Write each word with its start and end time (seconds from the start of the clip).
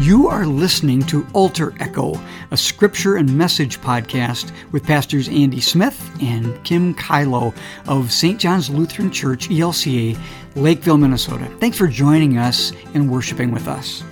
You 0.00 0.28
are 0.28 0.46
listening 0.46 1.02
to 1.08 1.26
Altar 1.34 1.74
Echo, 1.78 2.18
a 2.52 2.56
scripture 2.56 3.16
and 3.16 3.36
message 3.36 3.78
podcast 3.82 4.50
with 4.72 4.82
Pastors 4.82 5.28
Andy 5.28 5.60
Smith 5.60 6.10
and 6.22 6.64
Kim 6.64 6.94
Kylo 6.94 7.54
of 7.86 8.10
St. 8.10 8.40
John's 8.40 8.70
Lutheran 8.70 9.10
Church, 9.10 9.50
ELCA, 9.50 10.18
Lakeville, 10.56 10.96
Minnesota. 10.96 11.44
Thanks 11.60 11.76
for 11.76 11.86
joining 11.86 12.38
us 12.38 12.72
and 12.94 13.10
worshiping 13.10 13.52
with 13.52 13.68
us. 13.68 14.02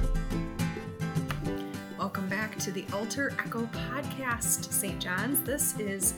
Welcome 1.99 2.29
back 2.29 2.59
to 2.59 2.71
the 2.71 2.85
Altar 2.93 3.33
Echo 3.39 3.65
podcast, 3.73 4.71
St. 4.71 5.01
John's. 5.01 5.41
This 5.41 5.75
is 5.79 6.13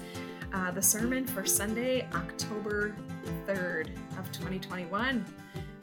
uh, 0.53 0.73
the 0.73 0.83
sermon 0.83 1.29
for 1.29 1.47
Sunday, 1.47 2.09
October 2.13 2.97
3rd 3.47 3.91
of 4.19 4.33
2021. 4.33 5.25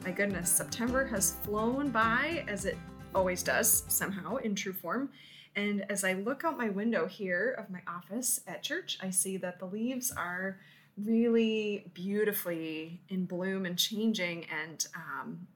My 0.03 0.11
goodness, 0.11 0.49
September 0.49 1.05
has 1.05 1.37
flown 1.43 1.89
by 1.89 2.43
as 2.49 2.65
it 2.65 2.77
always 3.13 3.43
does 3.43 3.83
somehow 3.87 4.37
in 4.37 4.55
true 4.55 4.73
form. 4.73 5.09
And 5.55 5.89
as 5.89 6.03
I 6.03 6.13
look 6.13 6.43
out 6.43 6.57
my 6.57 6.69
window 6.69 7.07
here 7.07 7.55
of 7.57 7.69
my 7.69 7.81
office 7.87 8.41
at 8.47 8.61
church, 8.61 8.97
I 9.01 9.09
see 9.09 9.37
that 9.37 9.59
the 9.59 9.65
leaves 9.65 10.11
are 10.11 10.59
really 11.03 11.89
beautifully 11.93 13.01
in 13.09 13.25
bloom 13.25 13.65
and 13.65 13.77
changing, 13.77 14.45
and 14.45 14.87
um, 14.95 15.47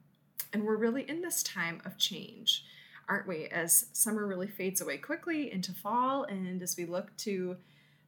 and 0.53 0.63
we're 0.63 0.75
really 0.75 1.07
in 1.09 1.21
this 1.21 1.43
time 1.43 1.81
of 1.85 1.97
change, 1.97 2.63
aren't 3.07 3.27
we? 3.27 3.45
As 3.45 3.87
summer 3.93 4.25
really 4.25 4.47
fades 4.47 4.81
away 4.81 4.97
quickly 4.97 5.51
into 5.51 5.71
fall, 5.71 6.23
and 6.23 6.61
as 6.61 6.75
we 6.77 6.85
look 6.85 7.15
to 7.17 7.57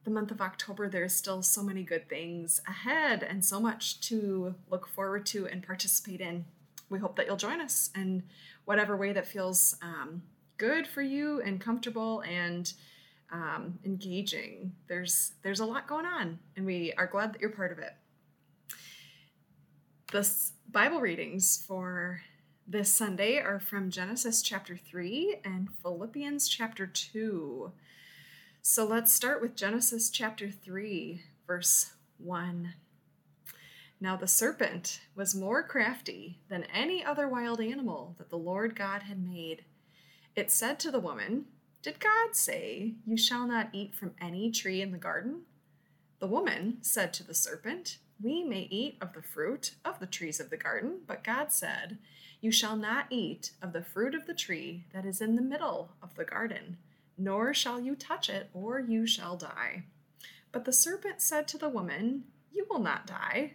the 0.04 0.10
month 0.10 0.30
of 0.30 0.40
October, 0.40 0.88
there's 0.88 1.14
still 1.14 1.42
so 1.42 1.62
many 1.62 1.82
good 1.82 2.08
things 2.08 2.60
ahead 2.68 3.22
and 3.22 3.44
so 3.44 3.58
much 3.58 4.00
to 4.02 4.54
look 4.70 4.86
forward 4.86 5.26
to 5.26 5.46
and 5.46 5.62
participate 5.62 6.20
in. 6.20 6.44
We 6.90 6.98
hope 6.98 7.16
that 7.16 7.26
you'll 7.26 7.36
join 7.36 7.60
us 7.60 7.90
and 7.94 8.22
whatever 8.64 8.96
way 8.96 9.12
that 9.12 9.26
feels 9.26 9.76
um, 9.82 10.22
good 10.56 10.86
for 10.86 11.02
you 11.02 11.40
and 11.42 11.60
comfortable 11.60 12.22
and 12.22 12.72
um, 13.32 13.78
engaging. 13.84 14.72
There's 14.88 15.32
there's 15.42 15.60
a 15.60 15.66
lot 15.66 15.88
going 15.88 16.06
on, 16.06 16.38
and 16.56 16.64
we 16.64 16.92
are 16.96 17.06
glad 17.06 17.32
that 17.32 17.40
you're 17.40 17.50
part 17.50 17.72
of 17.72 17.78
it. 17.78 17.94
The 20.12 20.28
Bible 20.70 21.00
readings 21.00 21.64
for 21.66 22.20
this 22.66 22.92
Sunday 22.92 23.38
are 23.38 23.60
from 23.60 23.90
Genesis 23.90 24.40
chapter 24.40 24.76
3 24.76 25.40
and 25.44 25.68
Philippians 25.82 26.48
chapter 26.48 26.86
2. 26.86 27.72
So 28.62 28.86
let's 28.86 29.12
start 29.12 29.42
with 29.42 29.56
Genesis 29.56 30.08
chapter 30.08 30.50
3, 30.50 31.20
verse 31.46 31.92
1. 32.18 32.74
Now 34.04 34.16
the 34.16 34.28
serpent 34.28 35.00
was 35.14 35.34
more 35.34 35.62
crafty 35.62 36.38
than 36.50 36.64
any 36.64 37.02
other 37.02 37.26
wild 37.26 37.58
animal 37.58 38.14
that 38.18 38.28
the 38.28 38.36
Lord 38.36 38.76
God 38.76 39.04
had 39.04 39.26
made. 39.26 39.64
It 40.36 40.50
said 40.50 40.78
to 40.80 40.90
the 40.90 41.00
woman, 41.00 41.46
Did 41.80 42.00
God 42.00 42.36
say, 42.36 42.96
You 43.06 43.16
shall 43.16 43.46
not 43.46 43.70
eat 43.72 43.94
from 43.94 44.14
any 44.20 44.50
tree 44.50 44.82
in 44.82 44.92
the 44.92 44.98
garden? 44.98 45.44
The 46.18 46.26
woman 46.26 46.76
said 46.82 47.14
to 47.14 47.22
the 47.22 47.32
serpent, 47.32 47.96
We 48.22 48.44
may 48.44 48.68
eat 48.70 48.98
of 49.00 49.14
the 49.14 49.22
fruit 49.22 49.76
of 49.86 50.00
the 50.00 50.06
trees 50.06 50.38
of 50.38 50.50
the 50.50 50.58
garden, 50.58 50.98
but 51.06 51.24
God 51.24 51.50
said, 51.50 51.96
You 52.42 52.52
shall 52.52 52.76
not 52.76 53.06
eat 53.08 53.52
of 53.62 53.72
the 53.72 53.82
fruit 53.82 54.14
of 54.14 54.26
the 54.26 54.34
tree 54.34 54.84
that 54.92 55.06
is 55.06 55.22
in 55.22 55.34
the 55.34 55.40
middle 55.40 55.92
of 56.02 56.14
the 56.14 56.26
garden, 56.26 56.76
nor 57.16 57.54
shall 57.54 57.80
you 57.80 57.96
touch 57.96 58.28
it, 58.28 58.50
or 58.52 58.80
you 58.80 59.06
shall 59.06 59.38
die. 59.38 59.84
But 60.52 60.66
the 60.66 60.74
serpent 60.74 61.22
said 61.22 61.48
to 61.48 61.56
the 61.56 61.70
woman, 61.70 62.24
You 62.52 62.66
will 62.68 62.80
not 62.80 63.06
die. 63.06 63.54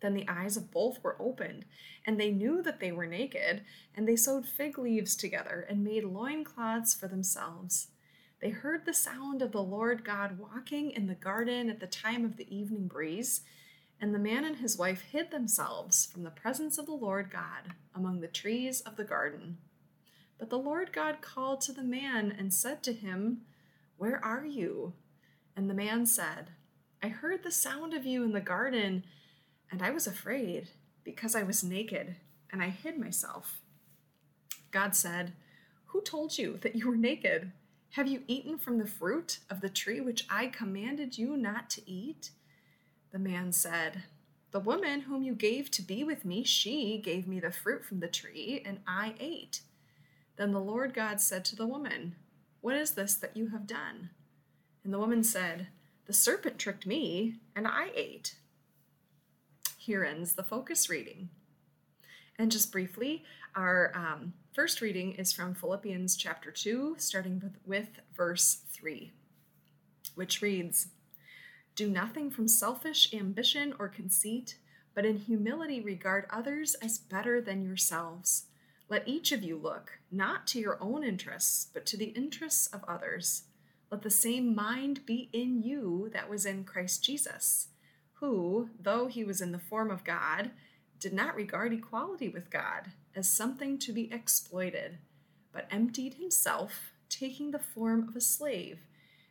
Then 0.00 0.14
the 0.14 0.28
eyes 0.28 0.56
of 0.56 0.70
both 0.70 1.02
were 1.02 1.20
opened, 1.20 1.64
and 2.06 2.18
they 2.18 2.30
knew 2.30 2.62
that 2.62 2.80
they 2.80 2.92
were 2.92 3.06
naked, 3.06 3.62
and 3.94 4.08
they 4.08 4.16
sewed 4.16 4.46
fig 4.46 4.78
leaves 4.78 5.14
together 5.14 5.66
and 5.68 5.84
made 5.84 6.04
loincloths 6.04 6.94
for 6.94 7.06
themselves. 7.06 7.88
They 8.40 8.50
heard 8.50 8.86
the 8.86 8.94
sound 8.94 9.42
of 9.42 9.52
the 9.52 9.62
Lord 9.62 10.04
God 10.04 10.38
walking 10.38 10.90
in 10.90 11.06
the 11.06 11.14
garden 11.14 11.68
at 11.68 11.80
the 11.80 11.86
time 11.86 12.24
of 12.24 12.36
the 12.36 12.54
evening 12.54 12.88
breeze, 12.88 13.42
and 14.00 14.14
the 14.14 14.18
man 14.18 14.44
and 14.44 14.56
his 14.56 14.78
wife 14.78 15.02
hid 15.02 15.30
themselves 15.30 16.06
from 16.06 16.22
the 16.22 16.30
presence 16.30 16.78
of 16.78 16.86
the 16.86 16.92
Lord 16.92 17.30
God 17.30 17.74
among 17.94 18.20
the 18.20 18.28
trees 18.28 18.80
of 18.80 18.96
the 18.96 19.04
garden. 19.04 19.58
But 20.38 20.48
the 20.48 20.58
Lord 20.58 20.90
God 20.94 21.20
called 21.20 21.60
to 21.62 21.72
the 21.72 21.82
man 21.82 22.34
and 22.36 22.54
said 22.54 22.82
to 22.84 22.94
him, 22.94 23.42
Where 23.98 24.24
are 24.24 24.46
you? 24.46 24.94
And 25.54 25.68
the 25.68 25.74
man 25.74 26.06
said, 26.06 26.52
I 27.02 27.08
heard 27.08 27.42
the 27.42 27.50
sound 27.50 27.92
of 27.92 28.06
you 28.06 28.24
in 28.24 28.32
the 28.32 28.40
garden 28.40 29.04
and 29.70 29.82
I 29.82 29.90
was 29.90 30.06
afraid 30.06 30.68
because 31.04 31.34
I 31.34 31.42
was 31.42 31.62
naked 31.62 32.16
and 32.52 32.62
I 32.62 32.68
hid 32.68 32.98
myself. 32.98 33.60
God 34.70 34.94
said, 34.94 35.32
Who 35.86 36.00
told 36.00 36.38
you 36.38 36.58
that 36.62 36.76
you 36.76 36.88
were 36.88 36.96
naked? 36.96 37.52
Have 37.94 38.06
you 38.06 38.22
eaten 38.28 38.58
from 38.58 38.78
the 38.78 38.86
fruit 38.86 39.40
of 39.48 39.60
the 39.60 39.68
tree 39.68 40.00
which 40.00 40.26
I 40.30 40.46
commanded 40.46 41.18
you 41.18 41.36
not 41.36 41.68
to 41.70 41.90
eat? 41.90 42.30
The 43.12 43.18
man 43.18 43.52
said, 43.52 44.04
The 44.52 44.60
woman 44.60 45.02
whom 45.02 45.22
you 45.22 45.34
gave 45.34 45.70
to 45.72 45.82
be 45.82 46.04
with 46.04 46.24
me, 46.24 46.44
she 46.44 47.00
gave 47.02 47.26
me 47.26 47.40
the 47.40 47.50
fruit 47.50 47.84
from 47.84 47.98
the 47.98 48.08
tree, 48.08 48.62
and 48.64 48.78
I 48.86 49.14
ate. 49.18 49.62
Then 50.36 50.52
the 50.52 50.60
Lord 50.60 50.94
God 50.94 51.20
said 51.20 51.44
to 51.46 51.56
the 51.56 51.66
woman, 51.66 52.14
What 52.60 52.76
is 52.76 52.92
this 52.92 53.14
that 53.14 53.36
you 53.36 53.48
have 53.48 53.66
done? 53.66 54.10
And 54.84 54.94
the 54.94 54.98
woman 54.98 55.24
said, 55.24 55.66
The 56.06 56.12
serpent 56.12 56.58
tricked 56.58 56.86
me, 56.86 57.36
and 57.56 57.66
I 57.66 57.90
ate. 57.94 58.36
Here 59.80 60.04
ends 60.04 60.34
the 60.34 60.42
focus 60.42 60.90
reading. 60.90 61.30
And 62.38 62.52
just 62.52 62.70
briefly, 62.70 63.24
our 63.56 63.90
um, 63.94 64.34
first 64.52 64.82
reading 64.82 65.12
is 65.12 65.32
from 65.32 65.54
Philippians 65.54 66.16
chapter 66.16 66.50
2, 66.50 66.96
starting 66.98 67.40
with, 67.40 67.54
with 67.64 67.88
verse 68.14 68.60
3, 68.74 69.10
which 70.16 70.42
reads 70.42 70.88
Do 71.76 71.88
nothing 71.88 72.30
from 72.30 72.46
selfish 72.46 73.14
ambition 73.14 73.72
or 73.78 73.88
conceit, 73.88 74.58
but 74.94 75.06
in 75.06 75.16
humility 75.16 75.80
regard 75.80 76.26
others 76.28 76.74
as 76.82 76.98
better 76.98 77.40
than 77.40 77.64
yourselves. 77.64 78.48
Let 78.90 79.08
each 79.08 79.32
of 79.32 79.42
you 79.42 79.56
look 79.56 79.92
not 80.12 80.46
to 80.48 80.60
your 80.60 80.76
own 80.82 81.02
interests, 81.02 81.68
but 81.72 81.86
to 81.86 81.96
the 81.96 82.12
interests 82.12 82.66
of 82.66 82.84
others. 82.86 83.44
Let 83.90 84.02
the 84.02 84.10
same 84.10 84.54
mind 84.54 85.06
be 85.06 85.30
in 85.32 85.62
you 85.62 86.10
that 86.12 86.28
was 86.28 86.44
in 86.44 86.64
Christ 86.64 87.02
Jesus 87.02 87.68
who, 88.20 88.68
though 88.78 89.06
he 89.08 89.24
was 89.24 89.40
in 89.40 89.52
the 89.52 89.58
form 89.58 89.90
of 89.90 90.04
God, 90.04 90.50
did 90.98 91.12
not 91.12 91.34
regard 91.34 91.72
equality 91.72 92.28
with 92.28 92.50
God 92.50 92.92
as 93.16 93.28
something 93.28 93.78
to 93.78 93.92
be 93.92 94.12
exploited, 94.12 94.98
but 95.52 95.66
emptied 95.70 96.14
himself, 96.14 96.92
taking 97.08 97.50
the 97.50 97.58
form 97.58 98.06
of 98.06 98.14
a 98.14 98.20
slave, 98.20 98.80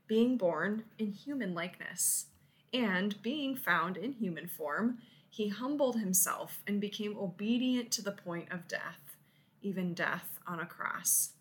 being 0.08 0.38
born 0.38 0.84
in 0.98 1.12
human 1.12 1.54
likeness. 1.54 2.26
And 2.74 3.22
being 3.22 3.56
found 3.56 3.96
in 3.96 4.14
human 4.14 4.48
form, 4.48 4.98
he 5.30 5.50
humbled 5.50 6.00
himself 6.00 6.64
and 6.68 6.82
became 6.82 7.18
obedient 7.18 7.92
to 7.92 8.02
the 8.02 8.12
point 8.12 8.52
of 8.52 8.68
death, 8.68 9.16
even 9.62 9.94
death 9.94 10.40
on 10.48 10.60
a 10.60 10.66
cross. 10.66 11.32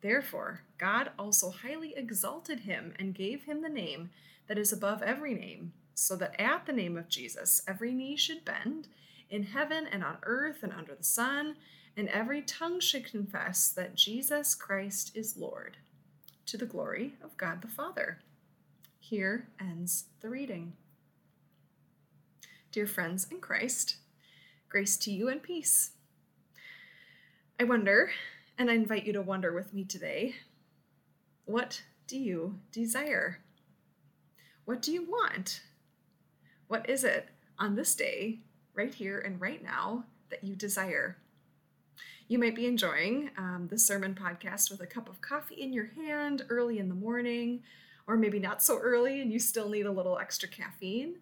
Therefore, 0.00 0.62
God 0.78 1.10
also 1.18 1.50
highly 1.50 1.94
exalted 1.96 2.60
him 2.60 2.94
and 2.98 3.14
gave 3.14 3.44
him 3.44 3.62
the 3.62 3.68
name 3.68 4.10
that 4.48 4.58
is 4.58 4.72
above 4.72 5.02
every 5.02 5.34
name 5.34 5.72
so 5.98 6.14
that 6.14 6.40
at 6.40 6.64
the 6.64 6.72
name 6.72 6.96
of 6.96 7.08
Jesus 7.08 7.60
every 7.66 7.92
knee 7.92 8.16
should 8.16 8.44
bend 8.44 8.86
in 9.28 9.42
heaven 9.42 9.86
and 9.90 10.04
on 10.04 10.16
earth 10.22 10.62
and 10.62 10.72
under 10.72 10.94
the 10.94 11.02
sun, 11.02 11.56
and 11.96 12.08
every 12.08 12.40
tongue 12.40 12.78
should 12.78 13.04
confess 13.04 13.68
that 13.68 13.96
Jesus 13.96 14.54
Christ 14.54 15.10
is 15.16 15.36
Lord, 15.36 15.76
to 16.46 16.56
the 16.56 16.66
glory 16.66 17.14
of 17.22 17.36
God 17.36 17.62
the 17.62 17.68
Father. 17.68 18.20
Here 19.00 19.48
ends 19.60 20.04
the 20.20 20.30
reading. 20.30 20.74
Dear 22.70 22.86
friends 22.86 23.26
in 23.30 23.40
Christ, 23.40 23.96
grace 24.68 24.96
to 24.98 25.10
you 25.10 25.28
and 25.28 25.42
peace. 25.42 25.90
I 27.58 27.64
wonder, 27.64 28.12
and 28.56 28.70
I 28.70 28.74
invite 28.74 29.04
you 29.04 29.12
to 29.14 29.22
wonder 29.22 29.52
with 29.52 29.74
me 29.74 29.84
today 29.84 30.36
what 31.44 31.82
do 32.06 32.16
you 32.16 32.60
desire? 32.70 33.40
What 34.64 34.80
do 34.80 34.92
you 34.92 35.02
want? 35.02 35.62
What 36.68 36.88
is 36.88 37.02
it 37.02 37.30
on 37.58 37.74
this 37.74 37.94
day, 37.94 38.40
right 38.74 38.94
here 38.94 39.18
and 39.18 39.40
right 39.40 39.62
now, 39.62 40.04
that 40.28 40.44
you 40.44 40.54
desire? 40.54 41.16
You 42.28 42.38
might 42.38 42.54
be 42.54 42.66
enjoying 42.66 43.30
um, 43.38 43.68
the 43.70 43.78
sermon 43.78 44.14
podcast 44.14 44.70
with 44.70 44.82
a 44.82 44.86
cup 44.86 45.08
of 45.08 45.22
coffee 45.22 45.54
in 45.54 45.72
your 45.72 45.86
hand 45.96 46.44
early 46.50 46.78
in 46.78 46.90
the 46.90 46.94
morning, 46.94 47.62
or 48.06 48.18
maybe 48.18 48.38
not 48.38 48.62
so 48.62 48.78
early 48.78 49.22
and 49.22 49.32
you 49.32 49.38
still 49.38 49.70
need 49.70 49.86
a 49.86 49.90
little 49.90 50.18
extra 50.18 50.46
caffeine. 50.46 51.16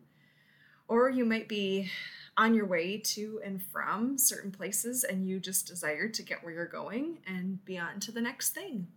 Or 0.89 1.09
you 1.09 1.25
might 1.25 1.49
be 1.49 1.91
on 2.37 2.55
your 2.55 2.67
way 2.67 2.99
to 2.99 3.41
and 3.45 3.63
from 3.63 4.19
certain 4.19 4.51
places 4.51 5.05
and 5.05 5.29
you 5.29 5.39
just 5.39 5.67
desire 5.67 6.09
to 6.09 6.23
get 6.25 6.43
where 6.43 6.53
you're 6.53 6.67
going 6.67 7.19
and 7.25 7.65
be 7.65 7.79
on 7.79 8.01
to 8.01 8.13
the 8.13 8.21
next 8.21 8.51
thing. 8.51 8.89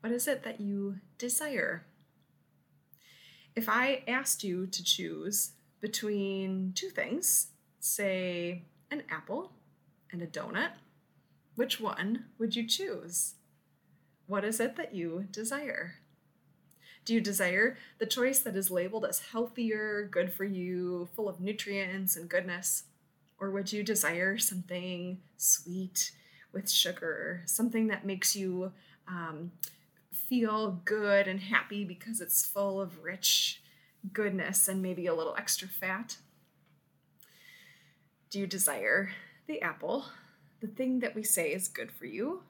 What 0.00 0.12
is 0.12 0.26
it 0.26 0.44
that 0.44 0.62
you 0.62 0.96
desire? 1.18 1.84
If 3.60 3.68
I 3.68 4.02
asked 4.08 4.42
you 4.42 4.66
to 4.68 4.82
choose 4.82 5.50
between 5.82 6.72
two 6.74 6.88
things, 6.88 7.48
say 7.78 8.62
an 8.90 9.02
apple 9.10 9.52
and 10.10 10.22
a 10.22 10.26
donut, 10.26 10.70
which 11.56 11.78
one 11.78 12.24
would 12.38 12.56
you 12.56 12.66
choose? 12.66 13.34
What 14.26 14.46
is 14.46 14.60
it 14.60 14.76
that 14.76 14.94
you 14.94 15.26
desire? 15.30 15.96
Do 17.04 17.12
you 17.12 17.20
desire 17.20 17.76
the 17.98 18.06
choice 18.06 18.38
that 18.38 18.56
is 18.56 18.70
labeled 18.70 19.04
as 19.04 19.18
healthier, 19.18 20.08
good 20.10 20.32
for 20.32 20.44
you, 20.44 21.10
full 21.14 21.28
of 21.28 21.38
nutrients 21.38 22.16
and 22.16 22.30
goodness? 22.30 22.84
Or 23.38 23.50
would 23.50 23.74
you 23.74 23.82
desire 23.82 24.38
something 24.38 25.18
sweet 25.36 26.12
with 26.50 26.70
sugar, 26.70 27.42
something 27.44 27.88
that 27.88 28.06
makes 28.06 28.34
you 28.34 28.72
um, 29.06 29.52
feel 30.30 30.80
good 30.84 31.26
and 31.26 31.40
happy 31.40 31.84
because 31.84 32.20
it's 32.20 32.46
full 32.46 32.80
of 32.80 33.02
rich 33.02 33.60
goodness 34.12 34.68
and 34.68 34.80
maybe 34.80 35.06
a 35.06 35.14
little 35.14 35.34
extra 35.36 35.66
fat? 35.66 36.18
Do 38.30 38.38
you 38.38 38.46
desire 38.46 39.10
the 39.48 39.60
apple, 39.60 40.04
the 40.60 40.68
thing 40.68 41.00
that 41.00 41.16
we 41.16 41.24
say 41.24 41.52
is 41.52 41.66
good 41.66 41.90
for 41.90 42.04
you? 42.04 42.44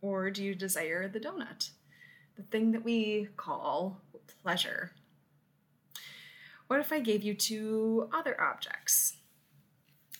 Or 0.00 0.30
do 0.30 0.42
you 0.42 0.54
desire 0.54 1.08
the 1.08 1.20
donut, 1.20 1.70
the 2.36 2.42
thing 2.42 2.72
that 2.72 2.82
we 2.82 3.28
call 3.36 4.00
pleasure? 4.42 4.92
What 6.68 6.80
if 6.80 6.90
I 6.90 7.00
gave 7.00 7.22
you 7.22 7.34
two 7.34 8.08
other 8.14 8.40
objects? 8.40 9.18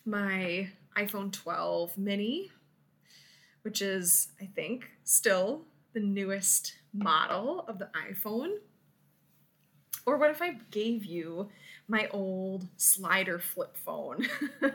My 0.05 0.69
iPhone 0.99 1.33
12 1.33 1.97
mini, 1.97 2.51
which 3.63 3.81
is, 3.81 4.29
I 4.39 4.51
think, 4.55 4.91
still 5.03 5.63
the 5.95 6.01
newest 6.01 6.75
model 6.97 7.65
of 7.69 7.79
the 7.79 7.91
iPhone. 8.11 8.55
Or 10.05 10.19
what 10.19 10.31
if 10.31 10.41
I 10.41 10.59
gave 10.71 11.05
you 11.05 11.49
my 11.89 12.07
old 12.13 12.69
slider 12.77 13.41
flip 13.41 13.77
phone? 13.77 14.29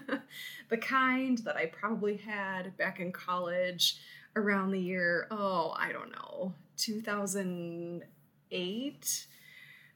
the 0.70 0.78
kind 0.78 1.38
that 1.40 1.56
I 1.56 1.68
probably 1.68 2.18
had 2.18 2.76
back 2.78 3.00
in 3.00 3.14
college 3.14 4.02
around 4.36 4.72
the 4.72 4.80
year, 4.80 5.28
oh, 5.32 5.74
I 5.78 5.94
don't 5.94 6.12
know, 6.12 6.54
2008, 6.78 9.28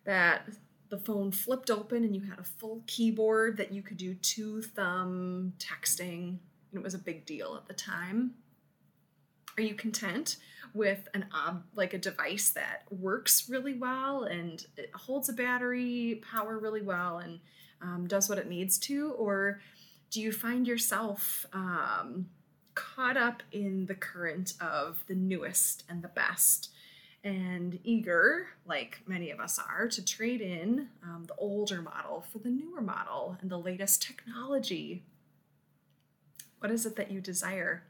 that 0.06 0.50
the 0.90 0.98
phone 0.98 1.32
flipped 1.32 1.70
open 1.70 2.04
and 2.04 2.14
you 2.16 2.22
had 2.22 2.40
a 2.40 2.44
full 2.44 2.82
keyboard 2.88 3.58
that 3.58 3.74
you 3.74 3.82
could 3.82 3.98
do 3.98 4.14
two 4.16 4.62
thumb 4.62 5.54
texting. 5.60 6.38
And 6.72 6.80
it 6.80 6.84
was 6.84 6.94
a 6.94 7.00
big 7.00 7.26
deal 7.26 7.56
at 7.56 7.68
the 7.68 7.74
time. 7.74 8.36
Are 9.58 9.64
you 9.64 9.76
content 9.76 10.38
with 10.74 11.08
an 11.14 11.26
ob 11.34 11.64
like 11.76 11.94
a 11.94 11.98
device 11.98 12.50
that 12.50 12.84
works 12.90 13.50
really 13.50 13.74
well 13.74 14.24
and 14.24 14.66
it 14.76 14.92
holds 14.94 15.30
a 15.30 15.34
battery 15.34 16.22
power 16.30 16.60
really 16.60 16.82
well 16.82 17.20
and 17.20 17.40
um, 17.82 18.08
does 18.08 18.28
what 18.28 18.38
it 18.38 18.50
needs 18.50 18.78
to, 18.80 19.12
or 19.12 19.62
do 20.10 20.22
you 20.22 20.32
find 20.32 20.68
yourself 20.68 21.46
um, 21.54 22.28
caught 22.74 23.18
up 23.18 23.44
in 23.52 23.86
the 23.86 23.96
current 23.96 24.54
of 24.60 25.04
the 25.08 25.16
newest 25.16 25.84
and 25.90 26.02
the 26.02 26.10
best? 26.10 26.70
and 27.26 27.80
eager, 27.84 28.50
like 28.68 29.02
many 29.08 29.32
of 29.32 29.40
us 29.40 29.60
are, 29.60 29.88
to 29.88 30.06
trade 30.06 30.42
in 30.42 30.90
um, 31.04 31.24
the 31.28 31.34
older 31.40 31.82
model 31.82 32.24
for 32.32 32.38
the 32.38 32.50
newer 32.50 32.82
model 32.82 33.36
and 33.42 33.50
the 33.50 33.58
latest 33.58 34.04
technology. 34.04 35.02
What 36.60 36.72
is 36.72 36.86
it 36.86 36.96
that 36.98 37.10
you 37.10 37.20
desire? 37.20 37.84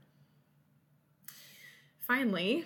Finally, 2.08 2.66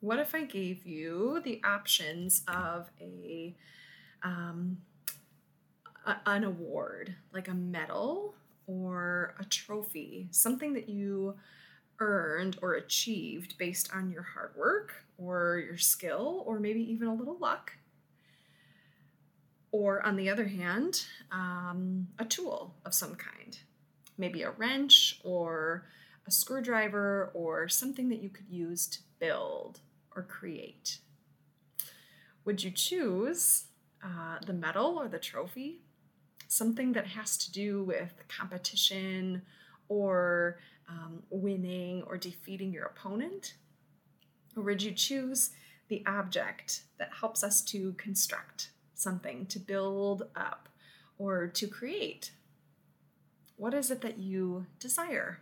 what 0.00 0.18
if 0.18 0.34
I 0.34 0.44
gave 0.44 0.84
you 0.84 1.40
the 1.44 1.60
options 1.64 2.42
of 2.48 2.90
a, 3.00 3.54
um, 4.24 4.78
a 6.04 6.16
an 6.26 6.42
award, 6.42 7.14
like 7.32 7.46
a 7.46 7.54
medal 7.54 8.34
or 8.66 9.36
a 9.38 9.44
trophy, 9.44 10.26
something 10.32 10.72
that 10.72 10.88
you 10.88 11.36
earned 12.00 12.58
or 12.62 12.74
achieved 12.74 13.56
based 13.58 13.94
on 13.94 14.10
your 14.10 14.22
hard 14.22 14.56
work 14.56 15.04
or 15.18 15.62
your 15.64 15.78
skill 15.78 16.42
or 16.44 16.58
maybe 16.58 16.80
even 16.80 17.06
a 17.06 17.14
little 17.14 17.38
luck. 17.38 17.74
Or 19.70 20.04
on 20.04 20.16
the 20.16 20.28
other 20.28 20.46
hand, 20.46 21.04
um, 21.30 22.08
a 22.18 22.24
tool 22.24 22.74
of 22.84 22.92
some 22.92 23.14
kind, 23.14 23.56
maybe 24.18 24.42
a 24.42 24.50
wrench 24.50 25.20
or 25.22 25.84
a 26.26 26.30
screwdriver 26.30 27.30
or 27.34 27.68
something 27.68 28.08
that 28.08 28.22
you 28.22 28.28
could 28.28 28.48
use 28.48 28.86
to 28.86 28.98
build 29.18 29.80
or 30.14 30.22
create. 30.22 30.98
Would 32.44 32.62
you 32.62 32.70
choose 32.70 33.64
uh, 34.04 34.38
the 34.44 34.52
medal 34.52 34.98
or 34.98 35.08
the 35.08 35.18
trophy? 35.18 35.80
Something 36.48 36.92
that 36.92 37.06
has 37.06 37.36
to 37.38 37.52
do 37.52 37.82
with 37.82 38.12
competition 38.28 39.42
or 39.88 40.58
um, 40.88 41.22
winning 41.30 42.02
or 42.02 42.16
defeating 42.16 42.72
your 42.72 42.86
opponent? 42.86 43.54
Or 44.56 44.62
would 44.62 44.82
you 44.82 44.92
choose 44.92 45.50
the 45.88 46.02
object 46.06 46.82
that 46.98 47.10
helps 47.20 47.42
us 47.42 47.62
to 47.62 47.92
construct 47.94 48.70
something, 48.94 49.46
to 49.46 49.58
build 49.58 50.24
up, 50.36 50.68
or 51.18 51.46
to 51.46 51.66
create? 51.66 52.32
What 53.56 53.74
is 53.74 53.90
it 53.90 54.00
that 54.00 54.18
you 54.18 54.66
desire? 54.78 55.40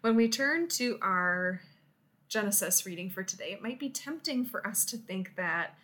When 0.00 0.16
we 0.16 0.30
turn 0.30 0.68
to 0.68 0.98
our 1.02 1.60
Genesis 2.28 2.86
reading 2.86 3.10
for 3.10 3.22
today, 3.22 3.52
it 3.52 3.62
might 3.62 3.78
be 3.78 3.90
tempting 3.90 4.46
for 4.46 4.66
us 4.66 4.86
to 4.86 4.96
think 4.96 5.36
that 5.36 5.74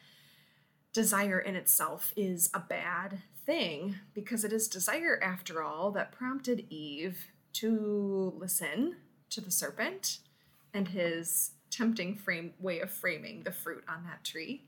desire 0.95 1.39
in 1.39 1.55
itself 1.55 2.15
is 2.17 2.49
a 2.55 2.61
bad 2.61 3.23
thing 3.45 3.97
because 4.15 4.43
it 4.43 4.55
is 4.55 4.69
desire, 4.69 5.21
after 5.23 5.63
all, 5.63 5.91
that 5.91 6.13
prompted 6.13 6.65
Eve 6.71 7.27
to 7.55 8.33
listen 8.39 8.97
to 9.29 9.43
the 9.43 9.51
serpent 9.51 10.21
and 10.73 10.89
his 10.89 11.51
tempting 11.71 12.15
frame 12.15 12.55
way 12.59 12.81
of 12.81 12.91
framing 12.91 13.43
the 13.43 13.53
fruit 13.53 13.85
on 13.87 14.05
that 14.05 14.25
tree. 14.25 14.63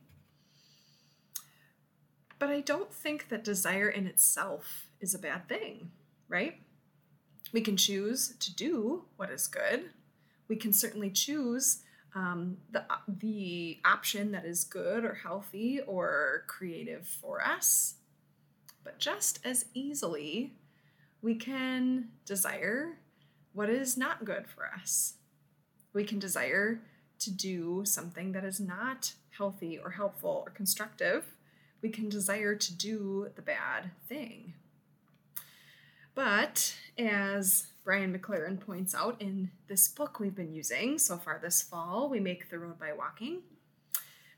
But 2.38 2.50
I 2.50 2.60
don't 2.60 2.92
think 2.92 3.30
that 3.30 3.44
desire 3.44 3.88
in 3.88 4.06
itself 4.06 4.90
is 5.00 5.14
a 5.14 5.18
bad 5.18 5.48
thing, 5.48 5.90
right? 6.28 6.60
We 7.52 7.60
can 7.60 7.76
choose 7.76 8.34
to 8.40 8.54
do 8.54 9.04
what 9.16 9.30
is 9.30 9.46
good. 9.46 9.90
We 10.48 10.56
can 10.56 10.72
certainly 10.72 11.10
choose 11.10 11.82
um, 12.14 12.56
the, 12.70 12.84
the 13.06 13.78
option 13.84 14.32
that 14.32 14.44
is 14.44 14.64
good 14.64 15.04
or 15.04 15.14
healthy 15.14 15.80
or 15.86 16.44
creative 16.46 17.06
for 17.06 17.44
us. 17.44 17.94
But 18.84 18.98
just 18.98 19.40
as 19.44 19.66
easily, 19.74 20.54
we 21.20 21.34
can 21.34 22.08
desire 22.24 22.98
what 23.52 23.68
is 23.68 23.96
not 23.96 24.24
good 24.24 24.46
for 24.48 24.66
us. 24.66 25.14
We 25.92 26.04
can 26.04 26.18
desire 26.18 26.80
to 27.20 27.30
do 27.30 27.82
something 27.84 28.32
that 28.32 28.44
is 28.44 28.60
not 28.60 29.12
healthy 29.30 29.78
or 29.78 29.90
helpful 29.90 30.42
or 30.46 30.50
constructive. 30.50 31.24
We 31.82 31.90
can 31.90 32.08
desire 32.08 32.54
to 32.54 32.74
do 32.74 33.28
the 33.34 33.42
bad 33.42 33.90
thing. 34.08 34.54
But 36.18 36.74
as 36.98 37.68
Brian 37.84 38.12
McLaren 38.12 38.58
points 38.58 38.92
out 38.92 39.22
in 39.22 39.52
this 39.68 39.86
book 39.86 40.18
we've 40.18 40.34
been 40.34 40.52
using 40.52 40.98
so 40.98 41.16
far 41.16 41.38
this 41.40 41.62
fall, 41.62 42.08
We 42.08 42.18
Make 42.18 42.50
the 42.50 42.58
Road 42.58 42.76
by 42.76 42.92
Walking, 42.92 43.42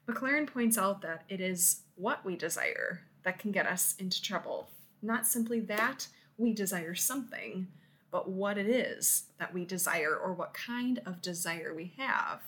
McLaren 0.06 0.46
points 0.46 0.76
out 0.76 1.00
that 1.00 1.24
it 1.30 1.40
is 1.40 1.84
what 1.94 2.22
we 2.22 2.36
desire 2.36 3.00
that 3.22 3.38
can 3.38 3.50
get 3.50 3.66
us 3.66 3.94
into 3.98 4.20
trouble, 4.20 4.68
not 5.00 5.26
simply 5.26 5.58
that 5.58 6.08
we 6.36 6.52
desire 6.52 6.94
something, 6.94 7.68
but 8.10 8.28
what 8.28 8.58
it 8.58 8.68
is 8.68 9.24
that 9.38 9.54
we 9.54 9.64
desire 9.64 10.14
or 10.14 10.34
what 10.34 10.52
kind 10.52 11.00
of 11.06 11.22
desire 11.22 11.72
we 11.74 11.94
have 11.96 12.42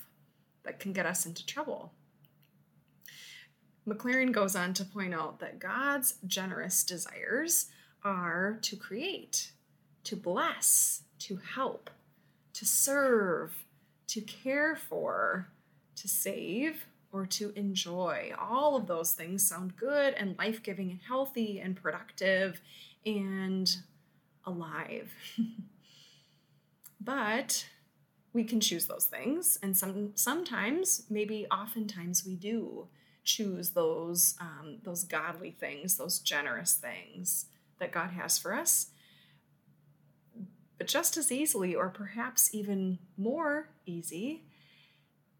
that 0.63 0.79
can 0.79 0.93
get 0.93 1.07
us 1.07 1.25
into 1.25 1.43
trouble. 1.43 1.91
McLaren 3.87 4.31
goes 4.31 4.55
on 4.55 4.75
to 4.75 4.85
point 4.85 5.15
out 5.15 5.39
that 5.39 5.57
God's 5.57 6.17
generous 6.27 6.83
desires 6.83 7.71
are 8.03 8.59
to 8.61 8.75
create, 8.75 9.51
to 10.03 10.15
bless, 10.15 11.03
to 11.19 11.37
help, 11.37 11.89
to 12.53 12.65
serve, 12.65 13.65
to 14.07 14.21
care 14.21 14.75
for, 14.75 15.47
to 15.95 16.07
save, 16.07 16.85
or 17.11 17.25
to 17.27 17.53
enjoy. 17.55 18.31
All 18.37 18.75
of 18.75 18.87
those 18.87 19.13
things 19.13 19.47
sound 19.47 19.77
good 19.77 20.15
and 20.15 20.37
life 20.37 20.63
giving 20.63 20.89
and 20.89 20.99
healthy 21.07 21.59
and 21.59 21.75
productive 21.75 22.59
and 23.05 23.75
alive. 24.45 25.11
But 27.05 27.67
we 28.31 28.43
can 28.43 28.61
choose 28.61 28.87
those 28.87 29.05
things, 29.05 29.59
and 29.61 29.75
some 29.75 30.11
sometimes, 30.15 31.03
maybe 31.09 31.45
oftentimes, 31.51 32.25
we 32.25 32.35
do 32.35 32.87
choose 33.25 33.71
those 33.71 34.35
um, 34.39 34.77
those 34.83 35.03
godly 35.03 35.51
things, 35.51 35.97
those 35.97 36.19
generous 36.19 36.73
things 36.73 37.47
that 37.79 37.91
God 37.91 38.11
has 38.11 38.37
for 38.37 38.53
us. 38.53 38.87
But 40.77 40.87
just 40.87 41.17
as 41.17 41.31
easily, 41.31 41.75
or 41.75 41.89
perhaps 41.89 42.53
even 42.53 42.99
more 43.17 43.69
easy, 43.85 44.43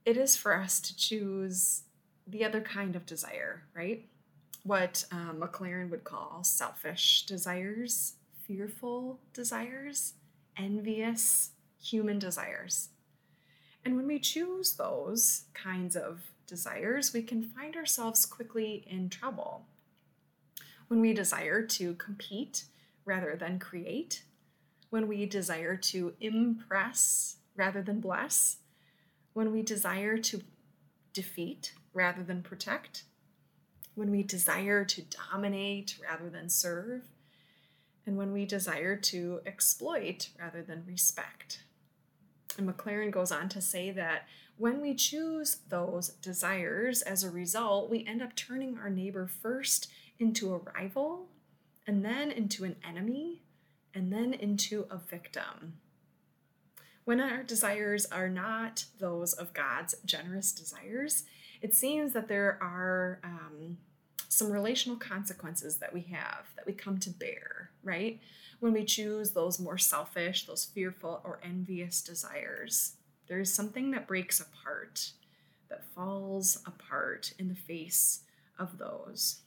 it 0.06 0.18
is 0.18 0.36
for 0.36 0.56
us 0.56 0.80
to 0.82 0.96
choose 0.96 1.84
the 2.28 2.46
other 2.46 2.62
kind 2.62 2.96
of 2.96 3.06
desire, 3.06 3.64
right? 3.76 4.08
What 4.64 5.06
um, 5.12 5.42
McLaren 5.42 5.90
would 5.90 6.04
call 6.04 6.44
selfish 6.44 7.26
desires, 7.26 8.14
fearful 8.46 9.20
desires, 9.34 10.14
envious 10.58 11.52
human 11.82 12.20
desires. 12.20 12.90
And 13.84 13.98
when 13.98 14.08
we 14.08 14.20
choose 14.20 14.74
those 14.74 15.44
kinds 15.54 15.96
of 15.96 16.22
desires, 16.48 17.14
we 17.14 17.22
can 17.22 17.44
find 17.44 17.76
ourselves 17.76 18.26
quickly 18.26 18.86
in 18.90 19.10
trouble. 19.10 19.66
When 20.94 21.02
we 21.02 21.14
desire 21.16 21.64
to 21.64 21.96
compete 21.96 22.66
rather 23.04 23.36
than 23.36 23.58
create, 23.58 24.26
when 24.92 25.08
we 25.08 25.26
desire 25.26 25.76
to 25.76 26.14
impress 26.22 27.38
rather 27.56 27.82
than 27.82 28.00
bless, 28.00 28.58
when 29.34 29.52
we 29.52 29.64
desire 29.64 30.20
to 30.20 30.44
defeat 31.12 31.74
rather 31.96 32.22
than 32.22 32.44
protect, 32.44 33.06
when 33.96 34.12
we 34.12 34.22
desire 34.22 34.86
to 34.86 35.02
dominate 35.32 35.98
rather 36.00 36.30
than 36.30 36.48
serve, 36.48 37.10
and 38.06 38.16
when 38.16 38.32
we 38.32 38.46
desire 38.46 38.96
to 38.96 39.42
exploit 39.48 40.30
rather 40.40 40.62
than 40.62 40.86
respect. 40.86 41.64
And 42.56 42.70
McLaren 42.70 43.10
goes 43.10 43.32
on 43.32 43.50
to 43.50 43.62
say 43.62 43.90
that 43.90 44.28
when 44.58 44.80
we 44.80 44.94
choose 44.94 45.58
those 45.70 46.10
desires, 46.10 47.02
as 47.02 47.24
a 47.24 47.32
result, 47.32 47.90
we 47.90 48.06
end 48.06 48.22
up 48.22 48.36
turning 48.36 48.78
our 48.78 48.92
neighbor 48.92 49.26
first 49.26 49.90
into 50.20 50.54
a 50.54 50.58
rival, 50.58 51.28
and 51.86 52.04
then 52.04 52.32
into 52.32 52.64
an 52.64 52.76
enemy, 52.88 53.42
and 53.94 54.12
then 54.12 54.34
into 54.34 54.86
a 54.90 54.98
victim. 54.98 55.80
When 57.06 57.20
our 57.20 57.44
desires 57.44 58.06
are 58.06 58.30
not 58.30 58.86
those 59.00 59.34
of 59.34 59.54
God's 59.54 59.96
generous 60.06 60.52
desires, 60.52 61.24
it 61.62 61.76
seems 61.76 62.14
that 62.14 62.28
there 62.28 62.58
are 62.62 63.20
um, 63.24 63.78
some 64.30 64.52
relational 64.52 64.98
consequences 64.98 65.78
that 65.78 65.94
we 65.94 66.02
have 66.02 66.46
that 66.56 66.66
we 66.66 66.74
come 66.74 66.98
to 67.00 67.10
bear, 67.10 67.72
right? 67.84 68.20
When 68.60 68.74
we 68.74 68.86
choose 68.86 69.32
those 69.32 69.60
more 69.60 69.78
selfish, 69.78 70.46
those 70.46 70.66
fearful, 70.66 71.22
or 71.24 71.40
envious 71.44 72.02
desires, 72.02 72.94
there 73.28 73.40
is 73.40 73.54
something 73.54 73.92
that 73.92 74.08
breaks 74.08 74.40
apart, 74.40 75.12
that 75.70 75.86
falls 75.94 76.62
apart 76.66 77.34
in 77.38 77.50
the 77.50 77.56
face 77.56 78.22
of 78.58 78.78
those. 78.78 79.42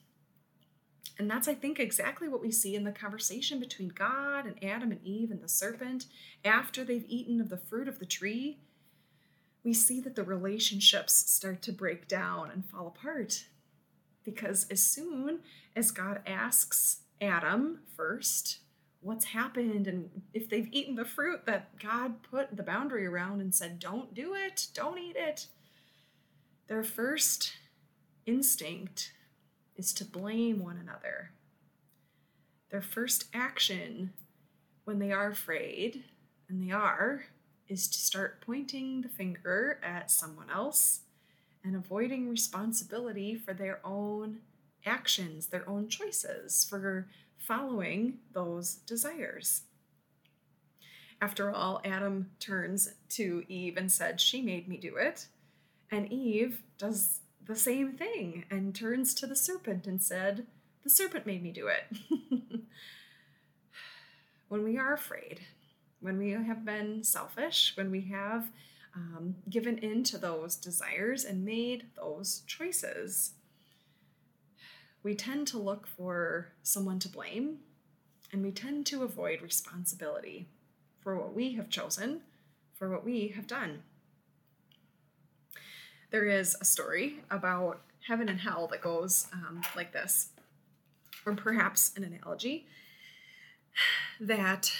And 1.18 1.30
that's, 1.30 1.48
I 1.48 1.54
think, 1.54 1.80
exactly 1.80 2.28
what 2.28 2.42
we 2.42 2.50
see 2.50 2.74
in 2.74 2.84
the 2.84 2.92
conversation 2.92 3.58
between 3.58 3.88
God 3.88 4.44
and 4.44 4.62
Adam 4.62 4.90
and 4.90 5.02
Eve 5.02 5.30
and 5.30 5.42
the 5.42 5.48
serpent 5.48 6.06
after 6.44 6.84
they've 6.84 7.06
eaten 7.08 7.40
of 7.40 7.48
the 7.48 7.56
fruit 7.56 7.88
of 7.88 7.98
the 7.98 8.06
tree. 8.06 8.58
We 9.64 9.72
see 9.72 10.00
that 10.00 10.14
the 10.14 10.24
relationships 10.24 11.14
start 11.30 11.62
to 11.62 11.72
break 11.72 12.06
down 12.06 12.50
and 12.50 12.66
fall 12.66 12.86
apart. 12.86 13.46
Because 14.24 14.66
as 14.70 14.82
soon 14.82 15.40
as 15.74 15.90
God 15.90 16.20
asks 16.26 16.98
Adam 17.20 17.80
first, 17.96 18.58
what's 19.00 19.26
happened 19.26 19.86
and 19.86 20.10
if 20.34 20.50
they've 20.50 20.68
eaten 20.72 20.96
the 20.96 21.04
fruit 21.04 21.46
that 21.46 21.78
God 21.78 22.22
put 22.22 22.56
the 22.56 22.62
boundary 22.62 23.06
around 23.06 23.40
and 23.40 23.54
said, 23.54 23.78
don't 23.78 24.12
do 24.12 24.34
it, 24.34 24.66
don't 24.74 24.98
eat 24.98 25.16
it, 25.16 25.46
their 26.66 26.82
first 26.82 27.52
instinct 28.26 29.12
is 29.76 29.92
to 29.94 30.04
blame 30.04 30.62
one 30.62 30.78
another. 30.78 31.30
Their 32.70 32.82
first 32.82 33.26
action 33.32 34.12
when 34.84 34.98
they 34.98 35.12
are 35.12 35.28
afraid, 35.28 36.04
and 36.48 36.62
they 36.62 36.72
are, 36.72 37.24
is 37.68 37.88
to 37.88 37.98
start 37.98 38.40
pointing 38.40 39.02
the 39.02 39.08
finger 39.08 39.78
at 39.82 40.10
someone 40.10 40.50
else 40.50 41.00
and 41.64 41.74
avoiding 41.74 42.28
responsibility 42.28 43.34
for 43.34 43.52
their 43.52 43.80
own 43.84 44.38
actions, 44.84 45.48
their 45.48 45.68
own 45.68 45.88
choices, 45.88 46.64
for 46.64 47.08
following 47.38 48.18
those 48.32 48.76
desires. 48.86 49.62
After 51.20 51.50
all, 51.50 51.80
Adam 51.84 52.30
turns 52.38 52.92
to 53.10 53.44
Eve 53.48 53.76
and 53.76 53.90
said, 53.90 54.20
She 54.20 54.42
made 54.42 54.68
me 54.68 54.76
do 54.76 54.96
it. 54.96 55.26
And 55.90 56.12
Eve 56.12 56.62
does 56.78 57.20
the 57.46 57.56
same 57.56 57.92
thing 57.92 58.44
and 58.50 58.74
turns 58.74 59.14
to 59.14 59.26
the 59.26 59.36
serpent 59.36 59.86
and 59.86 60.02
said, 60.02 60.46
The 60.82 60.90
serpent 60.90 61.26
made 61.26 61.42
me 61.42 61.52
do 61.52 61.68
it. 61.68 61.84
when 64.48 64.64
we 64.64 64.78
are 64.78 64.92
afraid, 64.92 65.40
when 66.00 66.18
we 66.18 66.30
have 66.30 66.64
been 66.64 67.04
selfish, 67.04 67.72
when 67.76 67.90
we 67.90 68.02
have 68.02 68.50
um, 68.94 69.36
given 69.48 69.78
in 69.78 70.02
to 70.04 70.18
those 70.18 70.56
desires 70.56 71.24
and 71.24 71.44
made 71.44 71.86
those 71.96 72.42
choices, 72.46 73.32
we 75.02 75.14
tend 75.14 75.46
to 75.48 75.58
look 75.58 75.86
for 75.86 76.48
someone 76.62 76.98
to 76.98 77.08
blame 77.08 77.58
and 78.32 78.42
we 78.42 78.50
tend 78.50 78.86
to 78.86 79.04
avoid 79.04 79.40
responsibility 79.40 80.48
for 80.98 81.16
what 81.16 81.32
we 81.32 81.52
have 81.52 81.68
chosen, 81.68 82.22
for 82.74 82.90
what 82.90 83.04
we 83.04 83.28
have 83.28 83.46
done 83.46 83.82
there 86.10 86.26
is 86.26 86.56
a 86.60 86.64
story 86.64 87.20
about 87.30 87.80
heaven 88.06 88.28
and 88.28 88.40
hell 88.40 88.68
that 88.68 88.80
goes 88.80 89.26
um, 89.32 89.62
like 89.74 89.92
this, 89.92 90.30
or 91.24 91.34
perhaps 91.34 91.92
an 91.96 92.04
analogy 92.04 92.66
that 94.20 94.72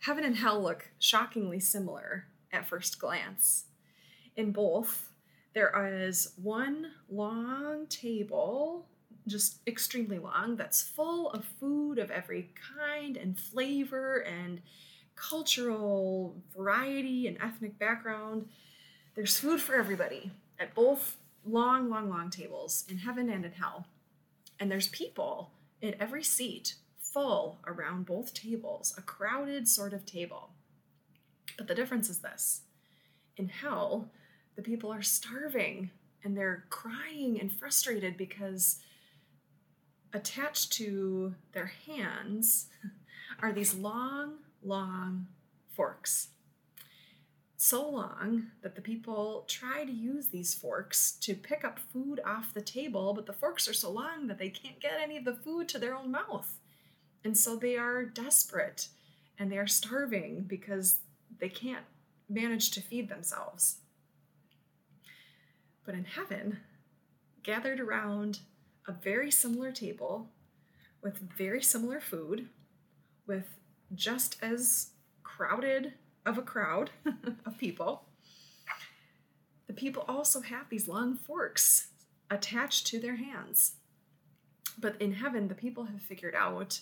heaven 0.00 0.24
and 0.24 0.36
hell 0.36 0.62
look 0.62 0.90
shockingly 0.98 1.58
similar 1.60 2.26
at 2.52 2.66
first 2.66 2.98
glance. 2.98 3.64
In 4.36 4.52
both, 4.52 5.10
there 5.54 5.72
is 5.96 6.32
one 6.42 6.90
long 7.08 7.86
table, 7.86 8.86
just 9.26 9.58
extremely 9.66 10.18
long, 10.18 10.56
that's 10.56 10.82
full 10.82 11.30
of 11.30 11.44
food 11.44 11.98
of 11.98 12.10
every 12.10 12.50
kind 12.78 13.16
and 13.16 13.38
flavor 13.38 14.18
and 14.18 14.60
cultural 15.16 16.36
variety 16.54 17.28
and 17.28 17.38
ethnic 17.40 17.78
background 17.78 18.48
there's 19.14 19.38
food 19.38 19.60
for 19.60 19.74
everybody 19.74 20.32
at 20.58 20.74
both 20.74 21.16
long, 21.44 21.88
long, 21.88 22.08
long 22.08 22.30
tables 22.30 22.84
in 22.88 22.98
heaven 22.98 23.28
and 23.30 23.44
in 23.44 23.52
hell. 23.52 23.86
And 24.58 24.70
there's 24.70 24.88
people 24.88 25.50
in 25.80 25.94
every 26.00 26.22
seat 26.22 26.74
full 26.98 27.58
around 27.66 28.06
both 28.06 28.34
tables, 28.34 28.94
a 28.96 29.02
crowded 29.02 29.68
sort 29.68 29.92
of 29.92 30.04
table. 30.04 30.50
But 31.56 31.68
the 31.68 31.74
difference 31.74 32.08
is 32.08 32.18
this 32.18 32.62
in 33.36 33.48
hell, 33.48 34.10
the 34.56 34.62
people 34.62 34.92
are 34.92 35.02
starving 35.02 35.90
and 36.22 36.36
they're 36.36 36.64
crying 36.70 37.38
and 37.40 37.52
frustrated 37.52 38.16
because 38.16 38.78
attached 40.12 40.72
to 40.72 41.34
their 41.52 41.72
hands 41.86 42.66
are 43.42 43.52
these 43.52 43.74
long, 43.74 44.34
long 44.62 45.26
forks 45.68 46.28
so 47.64 47.88
long 47.88 48.48
that 48.62 48.74
the 48.74 48.82
people 48.82 49.46
try 49.48 49.86
to 49.86 49.90
use 49.90 50.26
these 50.26 50.52
forks 50.52 51.12
to 51.12 51.34
pick 51.34 51.64
up 51.64 51.78
food 51.78 52.20
off 52.26 52.52
the 52.52 52.60
table, 52.60 53.14
but 53.14 53.24
the 53.24 53.32
forks 53.32 53.66
are 53.66 53.72
so 53.72 53.90
long 53.90 54.26
that 54.26 54.38
they 54.38 54.50
can't 54.50 54.80
get 54.80 55.00
any 55.02 55.16
of 55.16 55.24
the 55.24 55.34
food 55.34 55.66
to 55.66 55.78
their 55.78 55.96
own 55.96 56.10
mouth. 56.10 56.60
And 57.24 57.34
so 57.34 57.56
they 57.56 57.78
are 57.78 58.04
desperate 58.04 58.88
and 59.38 59.50
they 59.50 59.56
are 59.56 59.66
starving 59.66 60.44
because 60.46 60.98
they 61.40 61.48
can't 61.48 61.86
manage 62.28 62.70
to 62.72 62.82
feed 62.82 63.08
themselves. 63.08 63.78
But 65.86 65.94
in 65.94 66.04
heaven, 66.04 66.58
gathered 67.42 67.80
around 67.80 68.40
a 68.86 68.92
very 68.92 69.30
similar 69.30 69.72
table 69.72 70.28
with 71.02 71.16
very 71.16 71.62
similar 71.62 72.00
food, 72.00 72.50
with 73.26 73.58
just 73.94 74.36
as 74.42 74.90
crowded 75.22 75.94
of 76.26 76.38
a 76.38 76.42
crowd 76.42 76.90
of 77.46 77.58
people. 77.58 78.04
The 79.66 79.72
people 79.72 80.04
also 80.08 80.40
have 80.40 80.68
these 80.68 80.88
long 80.88 81.16
forks 81.16 81.88
attached 82.30 82.86
to 82.88 82.98
their 82.98 83.16
hands. 83.16 83.76
But 84.78 85.00
in 85.00 85.14
heaven, 85.14 85.48
the 85.48 85.54
people 85.54 85.84
have 85.84 86.02
figured 86.02 86.34
out 86.34 86.80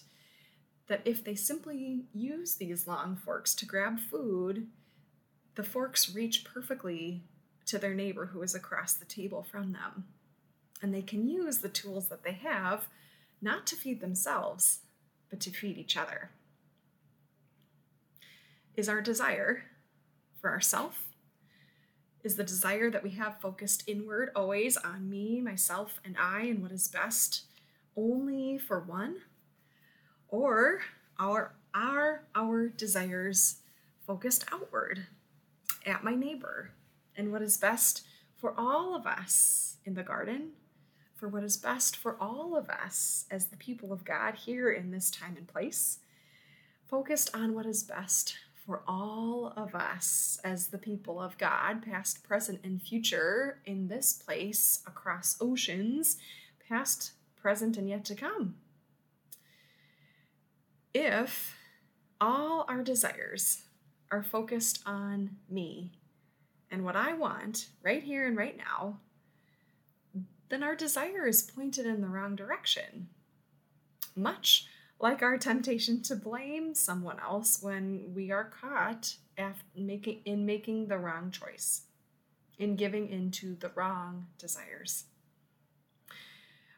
that 0.89 1.03
if 1.05 1.23
they 1.23 1.35
simply 1.35 2.05
use 2.13 2.57
these 2.57 2.87
long 2.87 3.17
forks 3.17 3.55
to 3.57 3.67
grab 3.67 3.99
food, 3.99 4.69
the 5.55 5.63
forks 5.63 6.15
reach 6.15 6.45
perfectly 6.45 7.23
to 7.67 7.79
their 7.79 7.95
neighbor 7.95 8.27
who 8.27 8.43
is 8.43 8.55
across 8.55 8.95
the 8.95 9.05
table 9.05 9.43
from 9.43 9.73
them. 9.73 10.05
And 10.81 10.93
they 10.93 11.03
can 11.03 11.29
use 11.29 11.59
the 11.59 11.69
tools 11.69 12.09
that 12.09 12.25
they 12.25 12.33
have 12.33 12.89
not 13.41 13.67
to 13.69 13.77
feed 13.77 14.01
themselves, 14.01 14.81
but 15.31 15.41
to 15.41 15.51
feed 15.51 15.79
each 15.79 15.97
other. 15.97 16.31
Is 18.75 18.88
our 18.88 19.02
desire 19.02 19.64
for 20.41 20.50
ourself? 20.50 21.09
Is 22.25 22.37
the 22.37 22.45
desire 22.45 22.91
that 22.91 23.02
we 23.02 23.11
have 23.11 23.41
focused 23.41 23.85
inward 23.87 24.31
always 24.35 24.76
on 24.76 25.11
me, 25.11 25.41
myself, 25.41 26.00
and 26.05 26.17
I, 26.19 26.43
and 26.43 26.62
what 26.62 26.73
is 26.73 26.88
best 26.88 27.43
only 27.97 28.59
for 28.59 28.81
one? 28.81 29.17
Or 30.29 30.81
are, 31.19 31.55
are 31.75 32.25
our 32.35 32.69
desires 32.69 33.57
focused 34.07 34.45
outward 34.50 35.07
at 35.85 36.05
my 36.05 36.14
neighbor 36.14 36.71
and 37.17 37.31
what 37.31 37.43
is 37.43 37.59
best 37.59 38.07
for 38.38 38.55
all 38.57 38.95
of 38.95 39.07
us 39.07 39.76
in 39.85 39.95
the 39.95 40.02
garden, 40.02 40.52
for 41.14 41.29
what 41.29 41.45
is 41.45 41.57
best 41.57 41.95
for 41.97 42.17
all 42.21 42.57
of 42.57 42.71
us 42.71 43.26
as 43.31 43.49
the 43.49 43.57
people 43.57 43.93
of 43.93 44.05
God 44.05 44.35
here 44.35 44.71
in 44.71 44.91
this 44.91 45.11
time 45.11 45.35
and 45.37 45.47
place, 45.47 45.99
focused 46.88 47.31
on 47.35 47.55
what 47.55 47.67
is 47.67 47.83
best 47.83 48.37
for 48.73 48.83
all 48.88 49.52
of 49.55 49.75
us 49.75 50.41
as 50.45 50.69
the 50.69 50.79
people 50.79 51.21
of 51.21 51.37
God, 51.37 51.83
past, 51.83 52.25
present, 52.25 52.59
and 52.64 52.81
future, 52.81 53.59
in 53.67 53.88
this 53.88 54.14
place 54.14 54.83
across 54.87 55.37
oceans, 55.43 56.17
past, 56.67 57.12
present, 57.37 57.76
and 57.76 57.87
yet 57.87 58.02
to 58.07 58.14
come. 58.14 58.55
If 60.95 61.55
all 62.19 62.64
our 62.67 62.83
desires 62.83 63.61
are 64.11 64.23
focused 64.23 64.81
on 64.87 65.37
me 65.50 65.93
and 66.71 66.83
what 66.83 66.97
I 66.97 67.12
want 67.12 67.69
right 67.83 68.02
here 68.02 68.26
and 68.26 68.38
right 68.38 68.57
now, 68.57 69.00
then 70.49 70.62
our 70.62 70.76
desire 70.76 71.26
is 71.26 71.43
pointed 71.43 71.85
in 71.85 72.00
the 72.00 72.09
wrong 72.09 72.37
direction. 72.37 73.09
Much 74.17 74.67
like 75.02 75.21
our 75.21 75.37
temptation 75.37 76.00
to 76.00 76.14
blame 76.14 76.75
someone 76.76 77.18
else 77.18 77.61
when 77.61 78.12
we 78.14 78.30
are 78.30 78.44
caught 78.44 79.16
making, 79.76 80.21
in 80.25 80.47
making 80.47 80.87
the 80.87 80.97
wrong 80.97 81.30
choice, 81.32 81.82
in 82.56 82.76
giving 82.76 83.09
into 83.09 83.56
the 83.56 83.71
wrong 83.75 84.28
desires. 84.38 85.06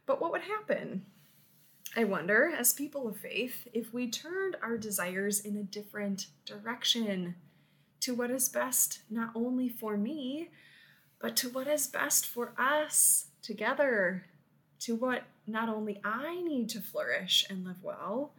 But 0.07 0.23
what 0.23 0.33
would 0.33 0.43
happen, 0.43 1.05
I 1.95 2.05
wonder, 2.05 2.51
as 2.59 2.73
people 2.73 3.07
of 3.07 3.19
faith, 3.19 3.69
if 3.75 3.93
we 3.93 4.11
turned 4.11 4.57
our 4.63 4.79
desires 4.79 5.41
in 5.41 5.57
a 5.57 5.63
different 5.63 6.29
direction 6.47 7.35
to 8.01 8.15
what 8.15 8.31
is 8.31 8.49
best 8.49 9.01
not 9.11 9.33
only 9.35 9.69
for 9.69 9.99
me, 9.99 10.49
but 11.21 11.37
to 11.37 11.51
what 11.51 11.67
is 11.67 11.87
best 11.87 12.27
for 12.27 12.55
us 12.59 13.27
together, 13.43 14.25
to 14.81 14.97
what 14.97 15.25
not 15.47 15.69
only 15.69 16.01
I 16.05 16.41
need 16.41 16.69
to 16.71 16.81
flourish 16.81 17.45
and 17.49 17.65
live 17.65 17.83
well, 17.83 18.33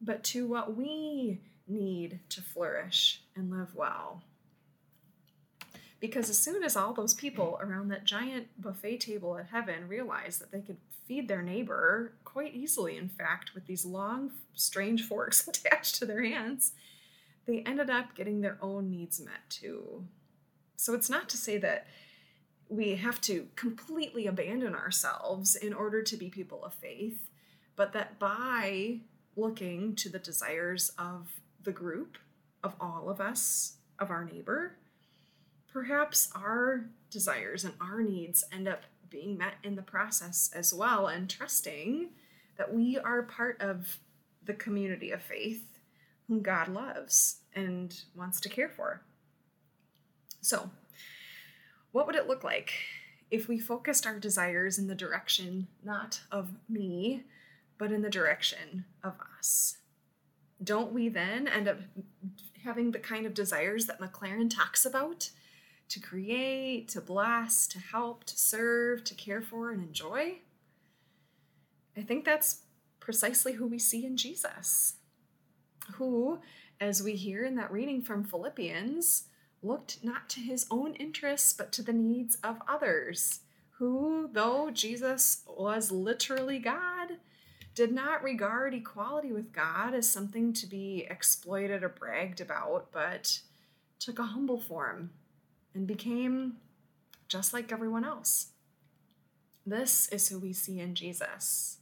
but 0.00 0.24
to 0.24 0.46
what 0.46 0.76
we 0.76 1.40
need 1.68 2.20
to 2.30 2.42
flourish 2.42 3.22
and 3.36 3.50
live 3.50 3.74
well. 3.74 4.22
Because 6.00 6.28
as 6.28 6.38
soon 6.38 6.64
as 6.64 6.76
all 6.76 6.92
those 6.92 7.14
people 7.14 7.58
around 7.62 7.88
that 7.88 8.04
giant 8.04 8.48
buffet 8.60 8.98
table 8.98 9.38
at 9.38 9.46
heaven 9.46 9.86
realized 9.86 10.40
that 10.40 10.50
they 10.50 10.60
could 10.60 10.78
feed 11.06 11.28
their 11.28 11.42
neighbor 11.42 12.14
quite 12.24 12.54
easily, 12.54 12.96
in 12.96 13.08
fact, 13.08 13.54
with 13.54 13.66
these 13.66 13.84
long, 13.84 14.32
strange 14.54 15.06
forks 15.06 15.46
attached 15.48 15.94
to 15.96 16.06
their 16.06 16.24
hands, 16.24 16.72
they 17.46 17.60
ended 17.60 17.90
up 17.90 18.14
getting 18.16 18.40
their 18.40 18.58
own 18.60 18.90
needs 18.90 19.20
met 19.20 19.48
too. 19.48 20.04
So 20.76 20.94
it's 20.94 21.10
not 21.10 21.28
to 21.28 21.36
say 21.36 21.58
that 21.58 21.86
we 22.72 22.94
have 22.94 23.20
to 23.20 23.48
completely 23.54 24.26
abandon 24.26 24.74
ourselves 24.74 25.54
in 25.56 25.74
order 25.74 26.02
to 26.02 26.16
be 26.16 26.30
people 26.30 26.64
of 26.64 26.72
faith, 26.72 27.28
but 27.76 27.92
that 27.92 28.18
by 28.18 29.00
looking 29.36 29.94
to 29.94 30.08
the 30.08 30.18
desires 30.18 30.90
of 30.98 31.40
the 31.62 31.72
group, 31.72 32.16
of 32.64 32.74
all 32.80 33.10
of 33.10 33.20
us, 33.20 33.76
of 33.98 34.10
our 34.10 34.24
neighbor, 34.24 34.76
perhaps 35.70 36.30
our 36.34 36.86
desires 37.10 37.64
and 37.64 37.74
our 37.78 38.00
needs 38.00 38.42
end 38.50 38.66
up 38.66 38.84
being 39.10 39.36
met 39.36 39.54
in 39.62 39.76
the 39.76 39.82
process 39.82 40.50
as 40.54 40.72
well, 40.72 41.08
and 41.08 41.28
trusting 41.28 42.08
that 42.56 42.72
we 42.72 42.96
are 42.98 43.22
part 43.22 43.60
of 43.60 43.98
the 44.44 44.54
community 44.54 45.10
of 45.10 45.20
faith 45.20 45.78
whom 46.26 46.40
God 46.40 46.68
loves 46.68 47.40
and 47.54 47.94
wants 48.14 48.40
to 48.40 48.48
care 48.48 48.70
for. 48.70 49.02
So, 50.40 50.70
what 51.92 52.06
would 52.06 52.16
it 52.16 52.26
look 52.26 52.42
like 52.42 52.72
if 53.30 53.48
we 53.48 53.58
focused 53.58 54.06
our 54.06 54.18
desires 54.18 54.78
in 54.78 54.88
the 54.88 54.94
direction 54.94 55.68
not 55.84 56.22
of 56.30 56.50
me, 56.68 57.22
but 57.78 57.92
in 57.92 58.02
the 58.02 58.10
direction 58.10 58.84
of 59.04 59.14
us? 59.38 59.76
Don't 60.62 60.92
we 60.92 61.08
then 61.08 61.46
end 61.46 61.68
up 61.68 61.78
having 62.64 62.90
the 62.90 62.98
kind 62.98 63.26
of 63.26 63.34
desires 63.34 63.86
that 63.86 64.00
McLaren 64.00 64.54
talks 64.54 64.84
about 64.84 65.30
to 65.88 66.00
create, 66.00 66.88
to 66.88 67.00
bless, 67.00 67.66
to 67.66 67.78
help, 67.78 68.24
to 68.24 68.38
serve, 68.38 69.04
to 69.04 69.14
care 69.14 69.42
for, 69.42 69.70
and 69.70 69.82
enjoy? 69.82 70.38
I 71.96 72.00
think 72.00 72.24
that's 72.24 72.62
precisely 73.00 73.54
who 73.54 73.66
we 73.66 73.78
see 73.78 74.06
in 74.06 74.16
Jesus, 74.16 74.94
who, 75.94 76.38
as 76.80 77.02
we 77.02 77.16
hear 77.16 77.44
in 77.44 77.56
that 77.56 77.72
reading 77.72 78.00
from 78.00 78.24
Philippians, 78.24 79.24
looked 79.62 80.02
not 80.02 80.28
to 80.30 80.40
his 80.40 80.66
own 80.70 80.94
interests, 80.94 81.52
but 81.52 81.72
to 81.72 81.82
the 81.82 81.92
needs 81.92 82.36
of 82.42 82.60
others, 82.68 83.40
who, 83.78 84.28
though 84.32 84.70
Jesus 84.70 85.42
was 85.46 85.90
literally 85.90 86.58
God, 86.58 87.18
did 87.74 87.92
not 87.92 88.22
regard 88.22 88.74
equality 88.74 89.32
with 89.32 89.52
God 89.52 89.94
as 89.94 90.08
something 90.08 90.52
to 90.52 90.66
be 90.66 91.06
exploited 91.08 91.82
or 91.82 91.88
bragged 91.88 92.40
about, 92.40 92.92
but 92.92 93.40
took 93.98 94.18
a 94.18 94.24
humble 94.24 94.60
form 94.60 95.10
and 95.74 95.86
became 95.86 96.56
just 97.28 97.54
like 97.54 97.72
everyone 97.72 98.04
else. 98.04 98.48
This 99.64 100.08
is 100.08 100.28
who 100.28 100.38
we 100.38 100.52
see 100.52 100.80
in 100.80 100.94
Jesus, 100.94 101.78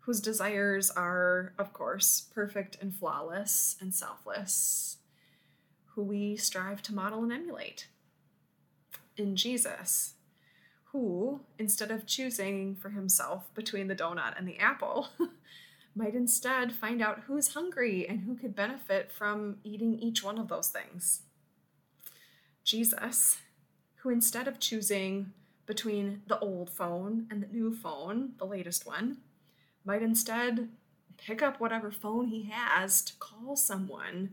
whose 0.00 0.20
desires 0.20 0.90
are, 0.90 1.54
of 1.58 1.72
course, 1.72 2.26
perfect 2.34 2.76
and 2.82 2.94
flawless 2.94 3.76
and 3.80 3.94
selfless, 3.94 4.98
who 5.94 6.02
we 6.02 6.36
strive 6.36 6.82
to 6.82 6.94
model 6.94 7.22
and 7.22 7.32
emulate. 7.32 7.88
In 9.16 9.36
Jesus, 9.36 10.14
who, 10.86 11.40
instead 11.58 11.90
of 11.90 12.06
choosing 12.06 12.76
for 12.76 12.90
himself 12.90 13.52
between 13.54 13.88
the 13.88 13.96
donut 13.96 14.38
and 14.38 14.46
the 14.46 14.58
apple, 14.58 15.08
might 15.94 16.14
instead 16.14 16.72
find 16.72 17.00
out 17.00 17.22
who's 17.26 17.54
hungry 17.54 18.06
and 18.08 18.22
who 18.22 18.34
could 18.34 18.56
benefit 18.56 19.12
from 19.12 19.58
eating 19.62 19.98
each 19.98 20.22
one 20.22 20.38
of 20.38 20.48
those 20.48 20.68
things. 20.68 21.22
Jesus, 22.64 23.38
who 23.96 24.10
instead 24.10 24.48
of 24.48 24.58
choosing 24.58 25.32
between 25.66 26.22
the 26.26 26.38
old 26.40 26.70
phone 26.70 27.26
and 27.30 27.42
the 27.42 27.46
new 27.46 27.74
phone, 27.74 28.32
the 28.38 28.44
latest 28.44 28.86
one, 28.86 29.18
might 29.84 30.02
instead 30.02 30.68
pick 31.16 31.42
up 31.42 31.60
whatever 31.60 31.90
phone 31.90 32.26
he 32.26 32.50
has 32.50 33.02
to 33.02 33.14
call 33.16 33.56
someone 33.56 34.30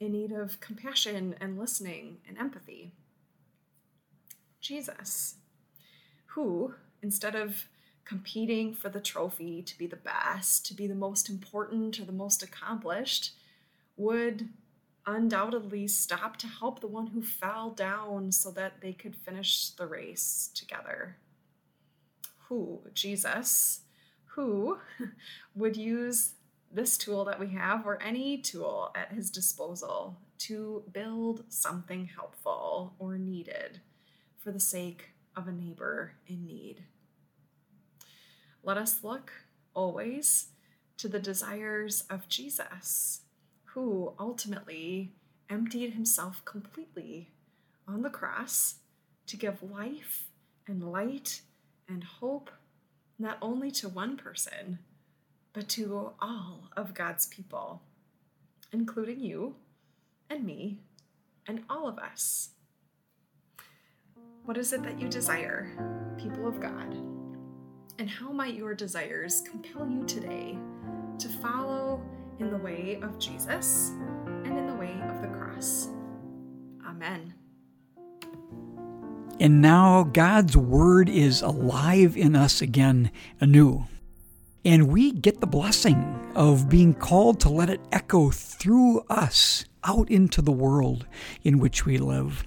in 0.00 0.12
need 0.12 0.32
of 0.32 0.60
compassion 0.60 1.34
and 1.40 1.58
listening 1.58 2.16
and 2.26 2.38
empathy. 2.38 2.92
Jesus, 4.60 5.36
who, 6.26 6.74
instead 7.02 7.34
of 7.34 7.66
competing 8.04 8.74
for 8.74 8.88
the 8.88 9.00
trophy 9.00 9.62
to 9.62 9.78
be 9.78 9.86
the 9.86 9.96
best, 9.96 10.64
to 10.66 10.74
be 10.74 10.86
the 10.86 10.94
most 10.94 11.28
important 11.28 12.00
or 12.00 12.04
the 12.04 12.12
most 12.12 12.42
accomplished, 12.42 13.32
would 13.96 14.48
undoubtedly 15.06 15.86
stop 15.86 16.36
to 16.38 16.46
help 16.46 16.80
the 16.80 16.86
one 16.86 17.08
who 17.08 17.22
fell 17.22 17.70
down 17.70 18.32
so 18.32 18.50
that 18.50 18.80
they 18.80 18.92
could 18.92 19.14
finish 19.14 19.70
the 19.70 19.86
race 19.86 20.50
together. 20.54 21.16
Who, 22.48 22.80
Jesus, 22.94 23.82
who 24.24 24.78
would 25.54 25.76
use 25.76 26.32
this 26.70 26.96
tool 26.96 27.24
that 27.24 27.40
we 27.40 27.48
have 27.48 27.86
or 27.86 28.00
any 28.02 28.38
tool 28.38 28.92
at 28.94 29.12
his 29.12 29.30
disposal 29.30 30.18
to 30.38 30.84
build 30.92 31.44
something 31.48 32.06
helpful 32.06 32.94
or 32.98 33.18
needed 33.18 33.80
for 34.38 34.52
the 34.52 34.60
sake 34.60 35.10
of 35.36 35.48
a 35.48 35.52
neighbor 35.52 36.12
in 36.26 36.46
need. 36.46 36.84
Let 38.62 38.76
us 38.76 39.02
look 39.02 39.32
always 39.74 40.48
to 40.98 41.08
the 41.08 41.18
desires 41.18 42.04
of 42.10 42.28
Jesus, 42.28 43.22
who 43.64 44.14
ultimately 44.18 45.12
emptied 45.48 45.94
himself 45.94 46.44
completely 46.44 47.30
on 47.88 48.02
the 48.02 48.10
cross 48.10 48.76
to 49.26 49.36
give 49.36 49.62
life 49.62 50.28
and 50.66 50.92
light 50.92 51.42
and 51.88 52.04
hope 52.04 52.50
not 53.18 53.38
only 53.42 53.70
to 53.70 53.88
one 53.88 54.16
person 54.16 54.78
but 55.52 55.68
to 55.70 56.12
all 56.20 56.70
of 56.76 56.94
God's 56.94 57.26
people, 57.26 57.82
including 58.72 59.20
you 59.20 59.56
and 60.28 60.44
me 60.44 60.78
and 61.46 61.62
all 61.68 61.88
of 61.88 61.98
us. 61.98 62.50
What 64.44 64.56
is 64.56 64.72
it 64.72 64.82
that 64.82 65.00
you 65.00 65.08
desire, 65.08 65.70
people 66.16 66.46
of 66.46 66.60
God? 66.60 66.94
And 67.98 68.08
how 68.08 68.30
might 68.32 68.54
your 68.54 68.74
desires 68.74 69.42
compel 69.42 69.88
you 69.88 70.04
today 70.04 70.58
to 71.18 71.28
follow 71.28 72.02
in 72.38 72.50
the 72.50 72.56
way 72.56 72.98
of 73.02 73.18
Jesus 73.18 73.90
and 74.44 74.58
in 74.58 74.66
the 74.66 74.74
way 74.74 74.98
of 75.10 75.20
the 75.20 75.28
cross? 75.28 75.88
Amen. 76.86 77.34
And 79.38 79.60
now 79.60 80.04
God's 80.04 80.56
Word 80.56 81.08
is 81.08 81.42
alive 81.42 82.16
in 82.16 82.34
us 82.36 82.62
again 82.62 83.10
anew. 83.40 83.86
And 84.64 84.88
we 84.88 85.12
get 85.12 85.40
the 85.40 85.46
blessing 85.46 86.32
of 86.34 86.68
being 86.68 86.94
called 86.94 87.40
to 87.40 87.48
let 87.48 87.70
it 87.70 87.80
echo 87.92 88.30
through 88.30 89.00
us 89.08 89.64
out 89.84 90.10
into 90.10 90.42
the 90.42 90.52
world 90.52 91.06
in 91.42 91.58
which 91.58 91.86
we 91.86 91.98
live. 91.98 92.44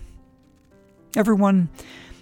Everyone, 1.16 1.70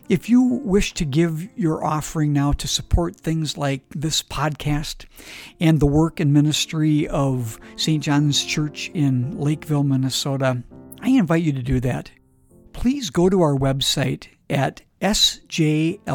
if 0.10 0.30
you 0.30 0.42
wish 0.42 0.94
to 0.96 1.06
give 1.06 1.48
your 1.58 1.84
offering 1.84 2.34
now 2.34 2.52
to 2.54 2.68
support 2.68 3.16
things 3.16 3.58
like 3.58 3.84
this 3.92 4.22
podcast 4.22 5.06
and 5.60 5.80
the 5.80 5.86
work 5.86 6.20
and 6.20 6.34
ministry 6.34 7.08
of 7.08 7.58
St. 7.76 8.04
John's 8.04 8.44
Church 8.44 8.92
in 8.94 9.40
Lakeville, 9.40 9.84
Minnesota, 9.84 10.64
I 11.02 11.10
invite 11.10 11.44
you 11.44 11.54
to 11.54 11.64
do 11.64 11.80
that. 11.82 12.12
Please 12.74 13.10
go 13.10 13.30
to 13.30 13.42
our 13.42 13.56
website 13.56 14.28
at 14.50 14.82
sjlcl.org. 15.02 16.08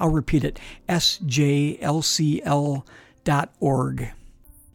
I'll 0.00 0.08
repeat 0.08 0.42
it 0.42 0.58
sjlcl.org. 0.88 1.22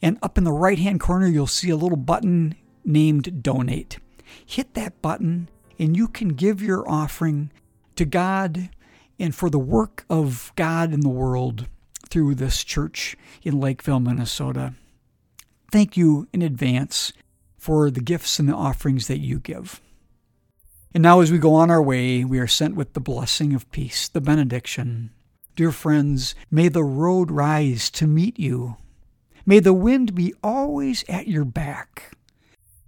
And 0.02 0.20
up 0.22 0.38
in 0.38 0.44
the 0.44 0.52
right 0.52 0.78
hand 0.78 1.00
corner, 1.00 1.28
you'll 1.28 1.48
see 1.48 1.72
a 1.72 1.76
little 1.76 1.98
button 1.98 2.56
named 2.84 3.42
Donate. 3.42 3.98
Hit 4.46 4.76
that 4.76 5.02
button, 5.02 5.50
and 5.80 5.98
you 5.98 6.08
can 6.08 6.30
give 6.30 6.62
your 6.62 6.88
offering 6.88 7.52
to 7.96 8.06
God 8.06 8.70
and 9.20 9.34
for 9.34 9.50
the 9.50 9.58
work 9.58 10.06
of 10.10 10.52
God 10.56 10.94
in 10.94 11.00
the 11.00 11.10
world 11.10 11.68
through 12.08 12.36
this 12.36 12.64
church 12.64 13.18
in 13.44 13.60
Lakeville, 13.60 14.00
Minnesota. 14.00 14.74
Thank 15.72 15.98
you 15.98 16.28
in 16.32 16.42
advance 16.42 17.12
for 17.58 17.90
the 17.90 18.02
gifts 18.02 18.38
and 18.40 18.48
the 18.48 18.54
offerings 18.54 19.08
that 19.08 19.20
you 19.20 19.40
give. 19.40 19.82
And 20.96 21.02
now, 21.02 21.20
as 21.20 21.30
we 21.30 21.40
go 21.40 21.54
on 21.56 21.70
our 21.70 21.84
way, 21.84 22.24
we 22.24 22.40
are 22.40 22.48
sent 22.48 22.78
with 22.78 22.94
the 22.94 23.02
blessing 23.02 23.54
of 23.54 23.70
peace, 23.70 24.08
the 24.08 24.22
benediction. 24.22 25.12
Dear 25.58 25.74
friends, 25.74 26.36
may 26.50 26.70
the 26.70 26.86
road 26.86 27.32
rise 27.32 27.90
to 27.92 28.08
meet 28.08 28.40
you. 28.40 28.78
May 29.46 29.60
the 29.60 29.74
wind 29.74 30.16
be 30.16 30.34
always 30.42 31.04
at 31.10 31.28
your 31.28 31.44
back. 31.44 32.16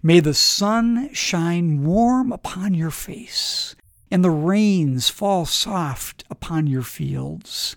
May 0.02 0.22
the 0.22 0.34
sun 0.34 1.10
shine 1.12 1.84
warm 1.84 2.32
upon 2.32 2.74
your 2.74 2.91
face, 2.91 3.76
and 4.10 4.24
the 4.24 4.30
rains 4.30 5.10
fall 5.10 5.46
soft 5.46 6.24
upon 6.30 6.65
your 6.65 6.84
fields. 6.84 7.76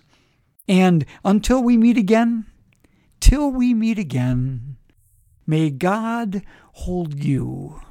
And 0.65 1.05
until 1.25 1.61
we 1.61 1.75
meet 1.75 1.97
again, 1.97 2.45
till 3.19 3.51
we 3.51 3.73
meet 3.73 3.99
again, 3.99 4.77
may 5.45 5.71
God 5.71 6.41
hold 6.71 7.21
you 7.21 7.81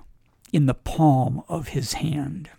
in 0.52 0.66
the 0.66 0.74
palm 0.74 1.42
of 1.48 1.68
his 1.68 1.94
hand. 1.94 2.50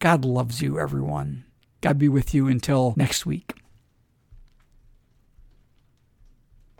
God 0.00 0.24
loves 0.24 0.62
you, 0.62 0.78
everyone. 0.78 1.44
God 1.80 1.98
be 1.98 2.08
with 2.08 2.34
you 2.34 2.48
until 2.48 2.94
next 2.96 3.26
week. 3.26 3.57